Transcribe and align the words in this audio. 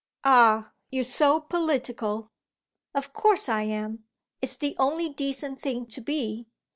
"Ah 0.23 0.71
you're 0.89 1.03
so 1.03 1.39
political!" 1.39 2.31
"Of 2.95 3.13
course 3.13 3.47
I 3.47 3.61
am; 3.69 4.05
it's 4.41 4.55
the 4.57 4.75
only 4.79 5.09
decent 5.09 5.59
thing 5.59 5.85
to 5.89 6.01
be. 6.01 6.47